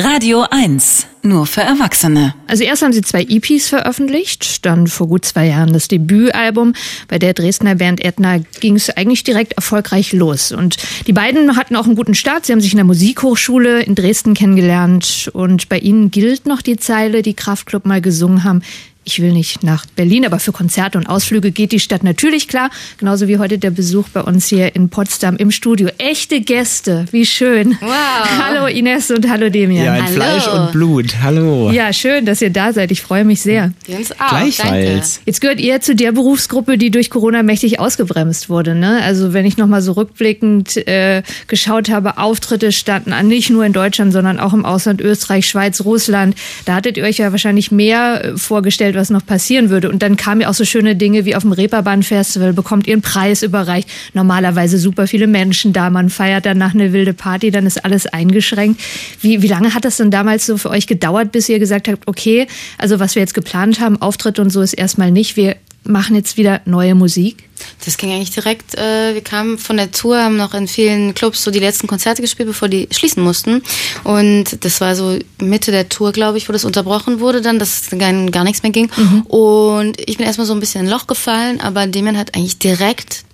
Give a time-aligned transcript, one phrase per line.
[0.00, 2.32] Radio 1, nur für Erwachsene.
[2.46, 6.74] Also erst haben sie zwei EPs veröffentlicht, dann vor gut zwei Jahren das Debütalbum.
[7.08, 10.52] Bei der Dresdner Band Edna ging es eigentlich direkt erfolgreich los.
[10.52, 10.76] Und
[11.08, 12.46] die beiden hatten auch einen guten Start.
[12.46, 15.32] Sie haben sich in der Musikhochschule in Dresden kennengelernt.
[15.32, 18.62] Und bei ihnen gilt noch die Zeile, die Kraftclub mal gesungen haben
[19.08, 22.68] ich will nicht nach Berlin, aber für Konzerte und Ausflüge geht die Stadt natürlich klar.
[22.98, 25.88] Genauso wie heute der Besuch bei uns hier in Potsdam im Studio.
[25.96, 27.78] Echte Gäste, wie schön.
[27.80, 27.88] Wow.
[28.44, 29.86] Hallo Ines und hallo Demian.
[29.86, 30.14] Ja, in Hallo.
[30.14, 31.22] Fleisch und Blut.
[31.22, 31.70] Hallo.
[31.70, 32.90] Ja, schön, dass ihr da seid.
[32.90, 33.72] Ich freue mich sehr.
[33.88, 34.28] Uns auch.
[34.28, 35.22] Gleichfalls.
[35.24, 38.74] Jetzt gehört ihr zu der Berufsgruppe, die durch Corona mächtig ausgebremst wurde.
[38.74, 39.00] Ne?
[39.02, 43.72] Also wenn ich nochmal so rückblickend äh, geschaut habe, Auftritte standen an, nicht nur in
[43.72, 46.34] Deutschland, sondern auch im Ausland, Österreich, Schweiz, Russland.
[46.66, 49.88] Da hattet ihr euch ja wahrscheinlich mehr äh, vorgestellt, was noch passieren würde.
[49.88, 53.02] Und dann kamen ja auch so schöne Dinge wie auf dem Reeperbahn-Festival, bekommt ihr einen
[53.02, 53.88] Preis überreicht.
[54.12, 58.80] Normalerweise super viele Menschen da, man feiert danach eine wilde Party, dann ist alles eingeschränkt.
[59.22, 62.06] Wie, wie lange hat das denn damals so für euch gedauert, bis ihr gesagt habt,
[62.06, 65.56] okay, also was wir jetzt geplant haben, Auftritt und so ist erstmal nicht, wir
[65.88, 67.48] machen jetzt wieder neue Musik?
[67.84, 68.76] Das ging eigentlich direkt.
[68.76, 72.22] Äh, wir kamen von der Tour, haben noch in vielen Clubs so die letzten Konzerte
[72.22, 73.62] gespielt, bevor die schließen mussten.
[74.04, 77.88] Und das war so Mitte der Tour, glaube ich, wo das unterbrochen wurde dann, dass
[77.90, 78.90] gar, gar nichts mehr ging.
[79.24, 82.58] Und ich bin erstmal so ein bisschen in ein Loch gefallen, aber Demian hat eigentlich
[82.58, 83.24] direkt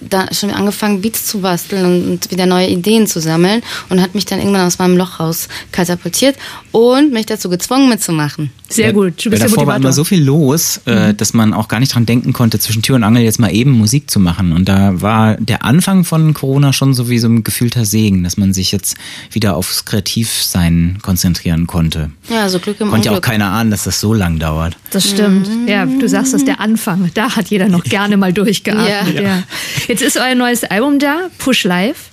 [0.00, 4.14] da schon angefangen, Beats zu basteln und, und wieder neue Ideen zu sammeln und hat
[4.14, 6.36] mich dann irgendwann aus meinem Loch raus katapultiert
[6.72, 8.50] und mich dazu gezwungen mitzumachen.
[8.72, 10.92] Sehr Ja, gut, du bist der davor war immer so viel los, Mhm.
[10.92, 13.52] äh, dass man auch gar nicht dran denken konnte, zwischen Tür und Angel jetzt mal
[13.52, 14.52] eben Musik zu machen.
[14.52, 18.36] Und da war der Anfang von Corona schon so wie so ein gefühlter Segen, dass
[18.36, 18.96] man sich jetzt
[19.32, 22.10] wieder aufs Kreativsein konzentrieren konnte.
[22.28, 24.76] Ja, so Glück im Konnte ja auch keiner ahnen, dass das so lang dauert.
[24.92, 25.48] Das stimmt.
[25.68, 27.10] Ja, du sagst das, der Anfang.
[27.14, 29.14] Da hat jeder noch gerne mal durchgeatmet.
[29.16, 29.20] Ja.
[29.20, 29.42] Ja.
[29.88, 32.09] Jetzt ist euer neues Album da, Push Live.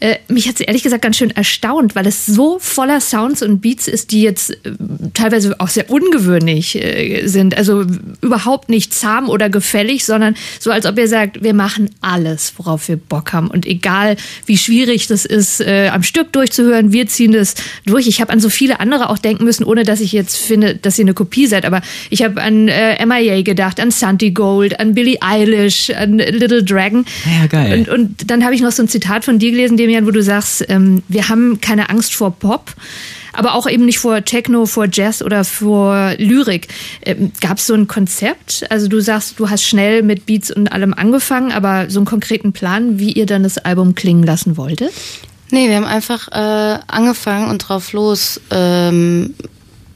[0.00, 3.60] Äh, mich hat es ehrlich gesagt ganz schön erstaunt, weil es so voller Sounds und
[3.60, 4.56] Beats ist, die jetzt äh,
[5.12, 7.56] teilweise auch sehr ungewöhnlich äh, sind.
[7.56, 7.84] Also
[8.22, 12.88] überhaupt nicht zahm oder gefällig, sondern so, als ob ihr sagt, wir machen alles, worauf
[12.88, 13.48] wir Bock haben.
[13.48, 14.16] Und egal,
[14.46, 18.06] wie schwierig das ist, äh, am Stück durchzuhören, wir ziehen das durch.
[18.06, 20.98] Ich habe an so viele andere auch denken müssen, ohne dass ich jetzt finde, dass
[20.98, 21.66] ihr eine Kopie seid.
[21.66, 26.64] Aber ich habe an äh, MIA gedacht, an Santi Gold, an Billie Eilish, an Little
[26.64, 27.04] Dragon.
[27.26, 27.80] Ja, geil.
[27.80, 30.22] Und, und dann habe ich noch so ein Zitat von dir gelesen, Demian, wo du
[30.22, 32.74] sagst, ähm, wir haben keine Angst vor Pop.
[33.32, 36.68] Aber auch eben nicht vor Techno, vor Jazz oder vor Lyrik.
[37.02, 38.64] Ähm, Gab es so ein Konzept?
[38.70, 42.52] Also du sagst, du hast schnell mit Beats und allem angefangen, aber so einen konkreten
[42.52, 44.92] Plan, wie ihr dann das Album klingen lassen wolltet?
[45.50, 49.34] Nee, wir haben einfach äh, angefangen und drauf los ähm,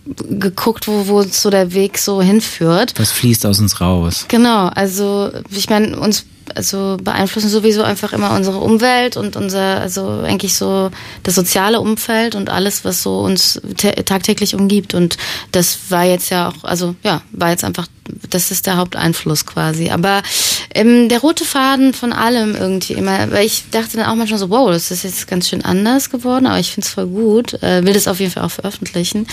[0.06, 2.94] geguckt, wo, wo uns so der Weg so hinführt.
[2.96, 4.26] Was fließt aus uns raus?
[4.28, 6.24] Genau, also ich meine, uns
[6.54, 10.90] also beeinflussen sowieso einfach immer unsere Umwelt und unser, also eigentlich so
[11.22, 13.60] das soziale Umfeld und alles, was so uns
[14.04, 14.94] tagtäglich umgibt.
[14.94, 15.16] Und
[15.52, 17.86] das war jetzt ja auch, also ja, war jetzt einfach,
[18.30, 19.90] das ist der Haupteinfluss quasi.
[19.90, 20.22] Aber
[20.74, 24.50] ähm, der rote Faden von allem irgendwie immer, weil ich dachte dann auch manchmal so,
[24.50, 27.84] wow, das ist jetzt ganz schön anders geworden, aber ich finde es voll gut, äh,
[27.84, 29.26] will das auf jeden Fall auch veröffentlichen.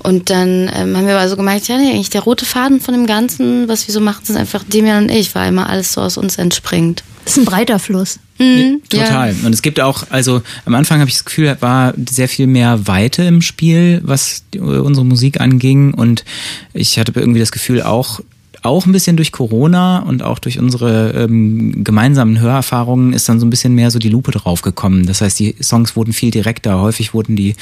[0.00, 3.06] Und dann ähm, haben wir also gemerkt, ja, nee, eigentlich der rote Faden von dem
[3.06, 6.16] Ganzen, was wir so machen, sind einfach Demian und ich, weil immer alles so aus
[6.16, 7.02] uns entspringt.
[7.24, 8.18] Das ist ein breiter Fluss.
[8.38, 9.34] Mhm, Total.
[9.44, 12.86] Und es gibt auch, also am Anfang habe ich das Gefühl, war sehr viel mehr
[12.86, 15.92] Weite im Spiel, was unsere Musik anging.
[15.92, 16.24] Und
[16.72, 18.20] ich hatte irgendwie das Gefühl, auch
[18.62, 23.46] auch ein bisschen durch Corona und auch durch unsere ähm, gemeinsamen Hörerfahrungen ist dann so
[23.46, 25.06] ein bisschen mehr so die Lupe drauf gekommen.
[25.06, 27.54] Das heißt, die Songs wurden viel direkter, häufig wurden die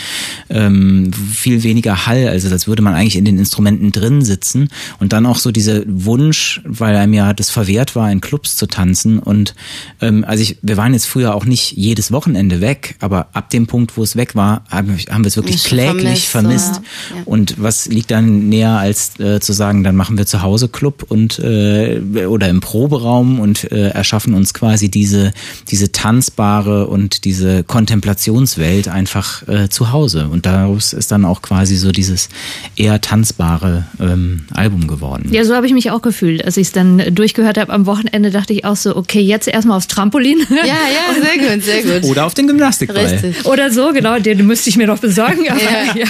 [0.49, 4.69] ähm, viel weniger Hall, also als würde man eigentlich in den Instrumenten drin sitzen.
[5.01, 8.67] Und dann auch so dieser Wunsch, weil einem ja das verwehrt war, in Clubs zu
[8.67, 9.19] tanzen.
[9.19, 9.55] Und
[10.01, 13.67] ähm, also ich, wir waren jetzt früher auch nicht jedes Wochenende weg, aber ab dem
[13.67, 16.81] Punkt, wo es weg war, haben, haben wir es wirklich kläglich vermisst, vermisst.
[17.11, 17.17] ja.
[17.17, 17.23] Ja.
[17.25, 20.86] Und was liegt dann näher, als äh, zu sagen, dann machen wir zu Hause Club
[21.09, 25.33] und äh, oder im Proberaum und äh, erschaffen uns quasi diese
[25.71, 30.29] diese tanzbare und diese Kontemplationswelt einfach äh, zu Hause.
[30.31, 32.29] Und daraus ist dann auch quasi so dieses
[32.77, 35.29] eher tanzbare ähm, Album geworden.
[35.33, 36.45] Ja, so habe ich mich auch gefühlt.
[36.45, 39.77] Als ich es dann durchgehört habe am Wochenende, dachte ich auch so, okay, jetzt erstmal
[39.77, 40.39] aufs Trampolin.
[40.51, 42.11] Ja, ja, sehr gut, sehr gut.
[42.11, 43.07] Oder auf den Gymnastikball.
[43.07, 43.45] Richtig.
[43.45, 45.49] Oder so, genau, den müsste ich mir noch besorgen.
[45.49, 45.95] Aber ja.
[45.97, 46.07] Ja.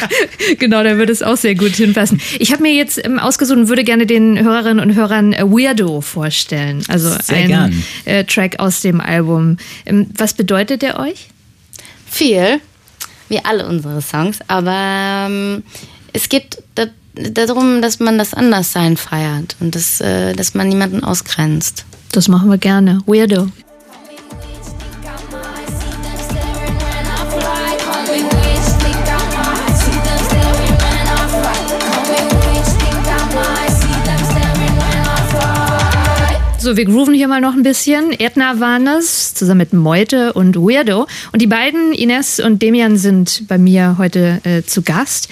[0.58, 2.20] genau, da würde es auch sehr gut hinpassen.
[2.38, 4.36] Ich habe mir jetzt ähm, ausgesucht und würde gerne den
[4.66, 6.82] Hörerinnen und Hörern äh, Weirdo vorstellen.
[6.88, 7.84] Also Sehr ein.
[8.04, 9.58] Äh, Track aus dem Album.
[9.84, 11.28] Ähm, was bedeutet der euch?
[12.06, 12.60] Viel,
[13.28, 15.62] wie alle unsere Songs, aber ähm,
[16.12, 21.04] es geht da, darum, dass man das Anderssein feiert und das, äh, dass man niemanden
[21.04, 21.84] ausgrenzt.
[22.12, 23.00] Das machen wir gerne.
[23.06, 23.48] Weirdo.
[36.66, 38.10] So, wir grooven hier mal noch ein bisschen.
[38.10, 41.06] Edna waren das, zusammen mit Meute und Weirdo.
[41.30, 45.28] Und die beiden, Ines und Demian, sind bei mir heute äh, zu Gast.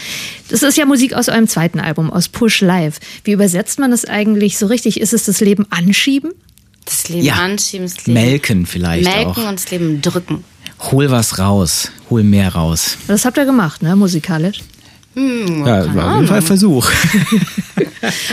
[0.48, 3.00] Das ist ja Musik aus eurem zweiten Album, aus Push Live.
[3.24, 5.00] Wie übersetzt man das eigentlich so richtig?
[5.00, 6.30] Ist es das Leben anschieben?
[6.84, 7.34] Das Leben Ja.
[7.34, 9.48] anschieben, das Leben Melken vielleicht melken auch.
[9.48, 10.44] und das Leben drücken.
[10.92, 12.96] Hol was raus, hol mehr raus.
[13.08, 14.60] Das habt ihr gemacht, ne, musikalisch.
[15.16, 16.90] Ja, war auf jeden Fall ein Versuch.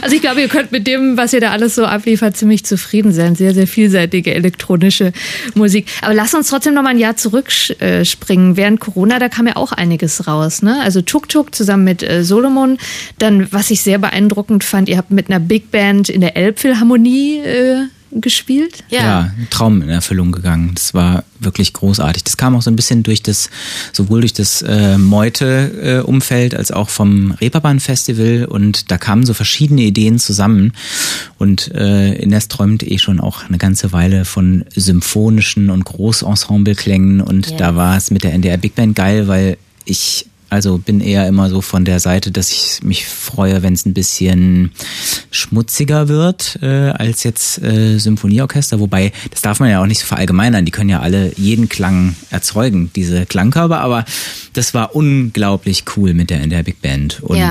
[0.01, 3.13] Also ich glaube, ihr könnt mit dem, was ihr da alles so abliefert, ziemlich zufrieden
[3.13, 3.35] sein.
[3.35, 5.13] Sehr, sehr vielseitige elektronische
[5.55, 5.87] Musik.
[6.01, 8.57] Aber lass uns trotzdem noch mal ein Jahr zurückspringen.
[8.57, 10.61] Während Corona, da kam ja auch einiges raus.
[10.61, 10.81] Ne?
[10.81, 12.77] Also Tuk Tuk zusammen mit äh, Solomon.
[13.17, 17.39] Dann, was ich sehr beeindruckend fand, ihr habt mit einer Big Band in der Elbphilharmonie
[17.39, 18.83] äh, gespielt.
[18.89, 19.31] Ja.
[19.37, 20.71] ein Traum in Erfüllung gegangen.
[20.75, 22.23] Das war wirklich großartig.
[22.23, 23.49] Das kam auch so ein bisschen durch das,
[23.93, 30.19] sowohl durch das äh, Meute-Umfeld als auch vom Reeperbahn-Festival und da kamen so verschiedene Ideen
[30.19, 30.73] zusammen
[31.37, 37.51] und äh, Ines träumt eh schon auch eine ganze Weile von symphonischen und Großensemble-Klängen und
[37.51, 37.57] Ja.
[37.57, 41.49] da war es mit der NDR Big Band geil, weil ich also bin eher immer
[41.49, 44.71] so von der Seite, dass ich mich freue, wenn es ein bisschen
[45.31, 48.81] schmutziger wird äh, als jetzt äh, Symphonieorchester.
[48.81, 50.65] Wobei, das darf man ja auch nicht so verallgemeinern.
[50.65, 53.79] Die können ja alle jeden Klang erzeugen, diese Klangkörper.
[53.79, 54.03] Aber
[54.51, 57.21] das war unglaublich cool mit der in der Big Band.
[57.21, 57.49] Und ja,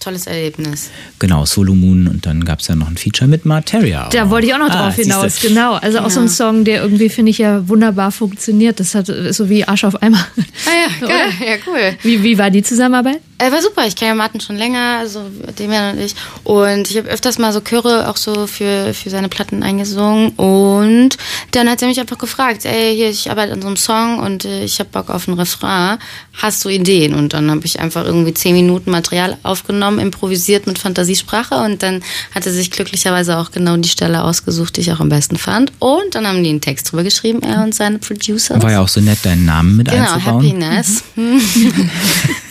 [0.00, 0.90] tolles Erlebnis.
[1.18, 4.08] genau, Solo Moon und dann gab's ja noch ein Feature mit Materia.
[4.10, 5.48] Da wollte ich auch noch Ah, drauf hinaus, siehste.
[5.48, 5.74] genau.
[5.74, 8.80] Also auch so ein Song, der irgendwie, finde ich, ja wunderbar funktioniert.
[8.80, 10.26] Das hat ist so wie Arsch auf Eimer.
[10.66, 10.70] Ah
[11.00, 11.96] ja, geil, ja cool.
[12.02, 13.20] Wie, wie war die Zusammenarbeit?
[13.40, 13.86] Er war super.
[13.86, 15.22] Ich kenne ja Martin schon länger, also
[15.58, 16.14] Demian und ich.
[16.44, 20.32] Und ich habe öfters mal so Chöre auch so für, für seine Platten eingesungen.
[20.36, 21.16] Und
[21.52, 24.44] dann hat er mich einfach gefragt, ey, hier, ich arbeite an so einem Song und
[24.44, 25.96] äh, ich habe Bock auf ein Refrain.
[26.34, 27.14] Hast du Ideen?
[27.14, 31.54] Und dann habe ich einfach irgendwie zehn Minuten Material aufgenommen, improvisiert mit Fantasiesprache.
[31.54, 32.02] Und dann
[32.34, 35.72] hat er sich glücklicherweise auch genau die Stelle ausgesucht, die ich auch am besten fand.
[35.78, 38.62] Und dann haben die einen Text drüber geschrieben, er und seine Producer.
[38.62, 40.36] War ja auch so nett, deinen Namen mit Genau, einzubauen.
[40.36, 41.04] Happiness.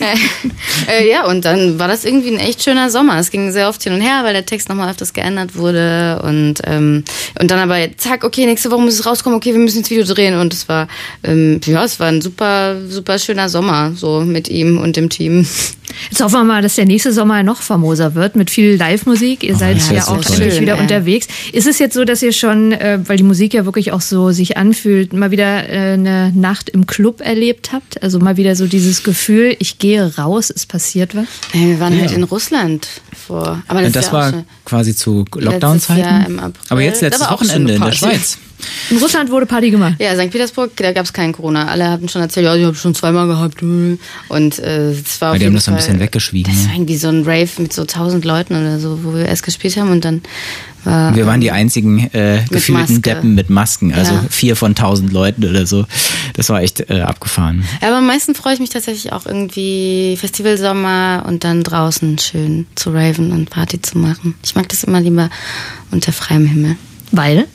[0.88, 3.18] äh, ja, und dann war das irgendwie ein echt schöner Sommer.
[3.18, 6.20] Es ging sehr oft hin und her, weil der Text nochmal öfters geändert wurde.
[6.24, 7.04] Und, ähm,
[7.40, 10.04] und dann aber, zack, okay, nächste Woche muss es rauskommen, okay, wir müssen ins Video
[10.04, 10.38] drehen.
[10.38, 10.88] Und es war,
[11.22, 15.46] ähm, ja, es war ein super, super schöner Sommer, so mit ihm und dem Team.
[16.10, 19.42] Jetzt hoffen wir mal, dass der nächste Sommer noch famoser wird mit viel Live-Musik.
[19.42, 20.80] Ihr seid das ja so auch Schön, wieder ey.
[20.80, 21.26] unterwegs.
[21.52, 24.30] Ist es jetzt so, dass ihr schon, äh, weil die Musik ja wirklich auch so
[24.30, 28.02] sich anfühlt, mal wieder äh, eine Nacht im Club erlebt habt?
[28.02, 31.24] Also mal wieder so dieses Gefühl, ich gehe raus, es passiert was?
[31.52, 32.86] Äh, wir waren halt in Russland
[33.26, 33.62] vor.
[33.68, 36.40] Aber das, Das, ja war schon, quasi zu Lockdown-Zeiten.
[36.68, 37.98] Aber jetzt letztes war Wochenende in der Party.
[37.98, 38.38] Schweiz.
[38.90, 39.94] In Russland wurde Party gemacht.
[39.98, 40.30] Ja, St.
[40.30, 41.68] Petersburg, da gab es keinen Corona.
[41.68, 43.62] Alle hatten schon erzählt, ja, ich habe schon zweimal gehabt.
[43.62, 43.98] Und
[44.58, 46.68] äh, es war auf Weil die haben das so ein bisschen weggeschwiegen, Das ne?
[46.68, 49.76] war irgendwie so ein Rave mit so tausend Leuten oder so, wo wir erst gespielt
[49.78, 50.20] haben und dann
[50.84, 51.14] war.
[51.16, 53.00] Wir waren die einzigen äh, gefühlten Maske.
[53.00, 54.24] Deppen mit Masken, also Ja.
[54.28, 55.86] vier von tausend Leuten oder so.
[56.40, 57.66] Das war echt äh, abgefahren.
[57.82, 62.66] Ja, aber am meisten freue ich mich tatsächlich auch irgendwie Festivalsommer und dann draußen schön
[62.76, 64.34] zu raven und Party zu machen.
[64.42, 65.28] Ich mag das immer lieber
[65.90, 66.76] unter freiem Himmel.
[67.12, 67.46] Weil?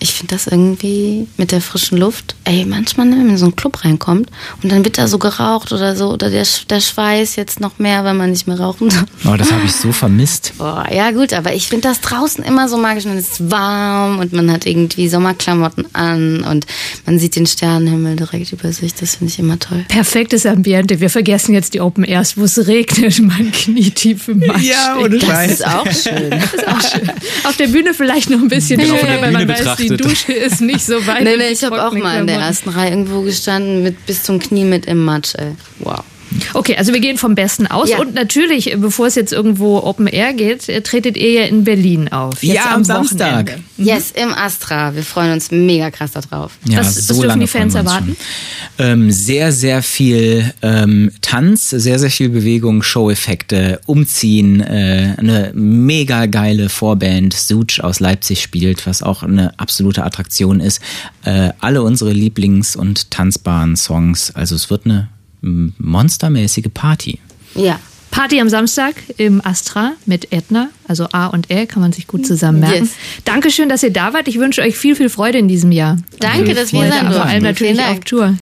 [0.00, 2.34] Ich finde das irgendwie mit der frischen Luft.
[2.44, 4.30] Ey, manchmal, ne, wenn man in so einen Club reinkommt
[4.62, 7.78] und dann wird da so geraucht oder so, oder der, Sch- der Schweiß jetzt noch
[7.78, 9.04] mehr, weil man nicht mehr rauchen darf.
[9.24, 10.52] Oh, das habe ich so vermisst.
[10.58, 13.04] Boah, ja gut, aber ich finde das draußen immer so magisch.
[13.06, 16.66] Und es ist warm und man hat irgendwie Sommerklamotten an und
[17.06, 18.94] man sieht den Sternenhimmel direkt über sich.
[18.94, 19.84] Das finde ich immer toll.
[19.88, 21.00] Perfektes Ambiente.
[21.00, 25.22] Wir vergessen jetzt die Open Airs, wo es regnet, man knietief im Matsch steht.
[25.28, 26.30] Das ist auch schön.
[26.30, 27.10] Das ist auch schön.
[27.44, 29.87] Auf der Bühne vielleicht noch ein bisschen Genau, schöner, der weil man Bühne weiß, die
[29.88, 30.28] betrachtet.
[30.28, 31.24] Dusche ist nicht so weit.
[31.24, 34.22] nee, nee, die ich habe auch mal in der ersten Reihe irgendwo gestanden mit bis
[34.22, 35.34] zum Knie mit im Matsch.
[35.36, 35.52] Ey.
[35.80, 36.02] Wow.
[36.54, 37.88] Okay, also wir gehen vom Besten aus.
[37.90, 37.98] Ja.
[37.98, 41.64] Und natürlich, äh, bevor es jetzt irgendwo Open Air geht, äh, tretet ihr ja in
[41.64, 42.42] Berlin auf.
[42.42, 43.48] Jetzt Ja, am Samstag.
[43.48, 43.62] Wochenende.
[43.78, 44.94] Yes, im Astra.
[44.94, 46.52] Wir freuen uns mega krass darauf.
[46.66, 48.16] Ja, Was- was so dürfen lange die Fans erwarten?
[48.78, 56.26] Ähm, sehr, sehr viel ähm, Tanz, sehr, sehr viel Bewegung, Show-Effekte, Umziehen, äh, eine mega
[56.26, 60.80] geile Vorband, Such aus Leipzig spielt, was auch eine absolute Attraktion ist.
[61.24, 64.32] Äh, alle unsere Lieblings- und tanzbaren Songs.
[64.34, 65.08] Also es wird eine
[65.40, 67.18] monstermäßige Party.
[67.54, 67.78] Ja.
[68.10, 72.26] Party am Samstag im Astra mit Edna, also A und L, kann man sich gut
[72.26, 72.84] zusammen merken.
[72.84, 72.90] Yes.
[73.24, 74.28] Dankeschön, dass ihr da wart.
[74.28, 75.98] Ich wünsche euch viel, viel Freude in diesem Jahr.
[76.18, 78.00] Danke, dass wir aber vor allem natürlich auf.
[78.00, 78.34] Tour.